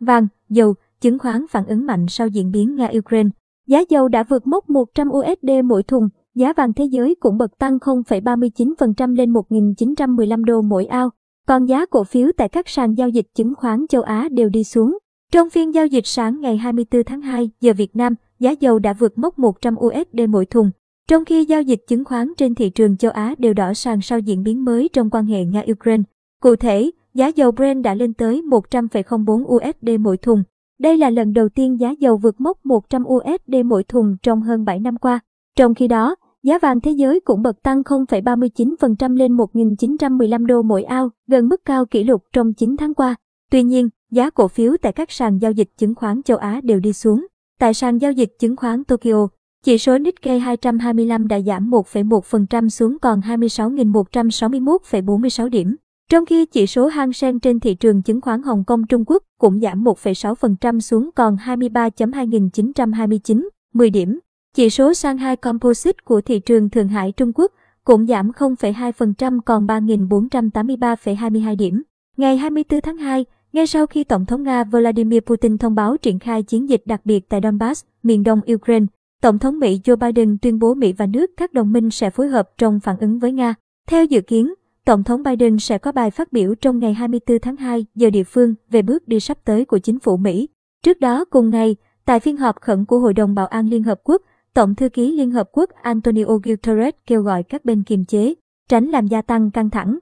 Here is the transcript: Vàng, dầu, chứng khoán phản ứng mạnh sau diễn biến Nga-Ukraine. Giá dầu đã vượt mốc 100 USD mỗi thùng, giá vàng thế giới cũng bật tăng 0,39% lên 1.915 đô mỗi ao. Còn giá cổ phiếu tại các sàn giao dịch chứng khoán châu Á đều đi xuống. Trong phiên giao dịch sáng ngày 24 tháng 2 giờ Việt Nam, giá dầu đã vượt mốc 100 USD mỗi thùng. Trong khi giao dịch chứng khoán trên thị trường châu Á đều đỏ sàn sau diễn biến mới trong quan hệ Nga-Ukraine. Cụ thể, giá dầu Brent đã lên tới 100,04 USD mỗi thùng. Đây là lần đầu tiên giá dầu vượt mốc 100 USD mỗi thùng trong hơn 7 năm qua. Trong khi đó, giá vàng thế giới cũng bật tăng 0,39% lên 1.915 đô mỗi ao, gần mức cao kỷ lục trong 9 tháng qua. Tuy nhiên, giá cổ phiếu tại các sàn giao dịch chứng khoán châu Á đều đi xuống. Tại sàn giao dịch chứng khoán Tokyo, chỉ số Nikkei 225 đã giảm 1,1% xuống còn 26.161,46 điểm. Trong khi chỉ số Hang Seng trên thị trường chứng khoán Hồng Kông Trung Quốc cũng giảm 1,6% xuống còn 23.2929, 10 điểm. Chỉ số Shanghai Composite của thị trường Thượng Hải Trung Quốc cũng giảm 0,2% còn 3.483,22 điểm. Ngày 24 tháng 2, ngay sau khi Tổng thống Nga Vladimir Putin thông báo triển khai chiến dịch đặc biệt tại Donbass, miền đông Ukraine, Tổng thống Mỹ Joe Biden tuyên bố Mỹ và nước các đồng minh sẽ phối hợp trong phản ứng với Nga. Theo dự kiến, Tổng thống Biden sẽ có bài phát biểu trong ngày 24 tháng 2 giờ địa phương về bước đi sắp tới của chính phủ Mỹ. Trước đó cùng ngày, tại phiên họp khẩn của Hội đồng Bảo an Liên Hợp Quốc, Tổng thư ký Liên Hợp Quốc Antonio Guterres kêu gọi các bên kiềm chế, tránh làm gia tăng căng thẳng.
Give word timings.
Vàng, 0.00 0.26
dầu, 0.48 0.74
chứng 1.00 1.18
khoán 1.18 1.46
phản 1.50 1.66
ứng 1.66 1.86
mạnh 1.86 2.06
sau 2.08 2.28
diễn 2.28 2.50
biến 2.50 2.76
Nga-Ukraine. 2.76 3.30
Giá 3.66 3.80
dầu 3.88 4.08
đã 4.08 4.22
vượt 4.22 4.46
mốc 4.46 4.70
100 4.70 5.08
USD 5.08 5.50
mỗi 5.64 5.82
thùng, 5.82 6.08
giá 6.34 6.52
vàng 6.52 6.72
thế 6.72 6.84
giới 6.84 7.14
cũng 7.20 7.38
bật 7.38 7.58
tăng 7.58 7.78
0,39% 7.78 9.16
lên 9.16 9.32
1.915 9.32 10.44
đô 10.44 10.62
mỗi 10.62 10.86
ao. 10.86 11.10
Còn 11.48 11.66
giá 11.66 11.86
cổ 11.86 12.04
phiếu 12.04 12.28
tại 12.36 12.48
các 12.48 12.68
sàn 12.68 12.94
giao 12.94 13.08
dịch 13.08 13.26
chứng 13.34 13.54
khoán 13.54 13.86
châu 13.88 14.02
Á 14.02 14.28
đều 14.30 14.48
đi 14.48 14.64
xuống. 14.64 14.98
Trong 15.32 15.50
phiên 15.50 15.74
giao 15.74 15.86
dịch 15.86 16.06
sáng 16.06 16.40
ngày 16.40 16.56
24 16.56 17.04
tháng 17.04 17.20
2 17.20 17.50
giờ 17.60 17.72
Việt 17.72 17.96
Nam, 17.96 18.14
giá 18.38 18.50
dầu 18.50 18.78
đã 18.78 18.92
vượt 18.92 19.18
mốc 19.18 19.38
100 19.38 19.74
USD 19.76 20.20
mỗi 20.28 20.46
thùng. 20.46 20.70
Trong 21.08 21.24
khi 21.24 21.44
giao 21.44 21.62
dịch 21.62 21.80
chứng 21.88 22.04
khoán 22.04 22.32
trên 22.36 22.54
thị 22.54 22.70
trường 22.70 22.96
châu 22.96 23.10
Á 23.10 23.34
đều 23.38 23.54
đỏ 23.54 23.74
sàn 23.74 24.00
sau 24.00 24.18
diễn 24.18 24.42
biến 24.42 24.64
mới 24.64 24.88
trong 24.92 25.10
quan 25.10 25.26
hệ 25.26 25.44
Nga-Ukraine. 25.44 26.02
Cụ 26.40 26.56
thể, 26.56 26.90
giá 27.14 27.26
dầu 27.26 27.50
Brent 27.50 27.82
đã 27.82 27.94
lên 27.94 28.14
tới 28.14 28.42
100,04 28.42 29.44
USD 29.44 30.00
mỗi 30.00 30.16
thùng. 30.16 30.42
Đây 30.80 30.96
là 30.96 31.10
lần 31.10 31.32
đầu 31.32 31.48
tiên 31.48 31.80
giá 31.80 31.90
dầu 31.90 32.16
vượt 32.16 32.40
mốc 32.40 32.66
100 32.66 33.04
USD 33.04 33.54
mỗi 33.64 33.84
thùng 33.84 34.16
trong 34.22 34.42
hơn 34.42 34.64
7 34.64 34.80
năm 34.80 34.96
qua. 34.96 35.20
Trong 35.56 35.74
khi 35.74 35.88
đó, 35.88 36.14
giá 36.42 36.58
vàng 36.58 36.80
thế 36.80 36.90
giới 36.90 37.20
cũng 37.20 37.42
bật 37.42 37.62
tăng 37.62 37.82
0,39% 37.82 39.16
lên 39.16 39.36
1.915 39.36 40.46
đô 40.46 40.62
mỗi 40.62 40.82
ao, 40.82 41.10
gần 41.26 41.48
mức 41.48 41.64
cao 41.64 41.86
kỷ 41.86 42.04
lục 42.04 42.24
trong 42.32 42.54
9 42.54 42.76
tháng 42.76 42.94
qua. 42.94 43.14
Tuy 43.50 43.62
nhiên, 43.62 43.88
giá 44.10 44.30
cổ 44.30 44.48
phiếu 44.48 44.76
tại 44.82 44.92
các 44.92 45.10
sàn 45.10 45.38
giao 45.38 45.52
dịch 45.52 45.68
chứng 45.76 45.94
khoán 45.94 46.22
châu 46.22 46.36
Á 46.36 46.60
đều 46.64 46.80
đi 46.80 46.92
xuống. 46.92 47.26
Tại 47.58 47.74
sàn 47.74 47.98
giao 47.98 48.12
dịch 48.12 48.38
chứng 48.38 48.56
khoán 48.56 48.84
Tokyo, 48.84 49.28
chỉ 49.64 49.78
số 49.78 49.98
Nikkei 49.98 50.38
225 50.38 51.28
đã 51.28 51.40
giảm 51.40 51.70
1,1% 51.70 52.68
xuống 52.68 52.98
còn 52.98 53.20
26.161,46 53.20 55.48
điểm. 55.48 55.76
Trong 56.10 56.26
khi 56.26 56.46
chỉ 56.46 56.66
số 56.66 56.86
Hang 56.86 57.12
Seng 57.12 57.40
trên 57.40 57.60
thị 57.60 57.74
trường 57.74 58.02
chứng 58.02 58.20
khoán 58.20 58.42
Hồng 58.42 58.64
Kông 58.64 58.86
Trung 58.86 59.04
Quốc 59.06 59.22
cũng 59.38 59.60
giảm 59.60 59.84
1,6% 59.84 60.80
xuống 60.80 61.10
còn 61.14 61.36
23.2929, 61.36 63.48
10 63.74 63.90
điểm. 63.90 64.18
Chỉ 64.54 64.70
số 64.70 64.94
Shanghai 64.94 65.36
Composite 65.36 65.98
của 66.04 66.20
thị 66.20 66.40
trường 66.40 66.70
Thượng 66.70 66.88
Hải 66.88 67.12
Trung 67.12 67.32
Quốc 67.34 67.52
cũng 67.84 68.06
giảm 68.06 68.30
0,2% 68.30 69.40
còn 69.40 69.66
3.483,22 69.66 71.56
điểm. 71.56 71.82
Ngày 72.16 72.36
24 72.36 72.80
tháng 72.80 72.96
2, 72.96 73.24
ngay 73.52 73.66
sau 73.66 73.86
khi 73.86 74.04
Tổng 74.04 74.26
thống 74.26 74.42
Nga 74.42 74.64
Vladimir 74.64 75.20
Putin 75.20 75.58
thông 75.58 75.74
báo 75.74 75.96
triển 75.96 76.18
khai 76.18 76.42
chiến 76.42 76.68
dịch 76.68 76.82
đặc 76.86 77.00
biệt 77.04 77.28
tại 77.28 77.40
Donbass, 77.42 77.84
miền 78.02 78.22
đông 78.22 78.40
Ukraine, 78.54 78.86
Tổng 79.22 79.38
thống 79.38 79.58
Mỹ 79.58 79.80
Joe 79.84 79.96
Biden 79.96 80.38
tuyên 80.42 80.58
bố 80.58 80.74
Mỹ 80.74 80.92
và 80.92 81.06
nước 81.06 81.30
các 81.36 81.52
đồng 81.52 81.72
minh 81.72 81.90
sẽ 81.90 82.10
phối 82.10 82.28
hợp 82.28 82.50
trong 82.58 82.80
phản 82.80 82.96
ứng 83.00 83.18
với 83.18 83.32
Nga. 83.32 83.54
Theo 83.88 84.04
dự 84.04 84.20
kiến, 84.20 84.54
Tổng 84.90 85.04
thống 85.04 85.22
Biden 85.22 85.58
sẽ 85.58 85.78
có 85.78 85.92
bài 85.92 86.10
phát 86.10 86.32
biểu 86.32 86.54
trong 86.54 86.78
ngày 86.78 86.94
24 86.94 87.38
tháng 87.38 87.56
2 87.56 87.86
giờ 87.94 88.10
địa 88.10 88.24
phương 88.24 88.54
về 88.70 88.82
bước 88.82 89.08
đi 89.08 89.20
sắp 89.20 89.38
tới 89.44 89.64
của 89.64 89.78
chính 89.78 89.98
phủ 89.98 90.16
Mỹ. 90.16 90.48
Trước 90.82 91.00
đó 91.00 91.24
cùng 91.24 91.50
ngày, 91.50 91.76
tại 92.04 92.20
phiên 92.20 92.36
họp 92.36 92.60
khẩn 92.60 92.84
của 92.84 92.98
Hội 92.98 93.14
đồng 93.14 93.34
Bảo 93.34 93.46
an 93.46 93.68
Liên 93.68 93.82
Hợp 93.82 94.00
Quốc, 94.04 94.22
Tổng 94.54 94.74
thư 94.74 94.88
ký 94.88 95.12
Liên 95.12 95.30
Hợp 95.30 95.48
Quốc 95.52 95.70
Antonio 95.82 96.24
Guterres 96.24 96.94
kêu 97.06 97.22
gọi 97.22 97.42
các 97.42 97.64
bên 97.64 97.82
kiềm 97.82 98.04
chế, 98.04 98.34
tránh 98.68 98.86
làm 98.86 99.06
gia 99.06 99.22
tăng 99.22 99.50
căng 99.50 99.70
thẳng. 99.70 99.98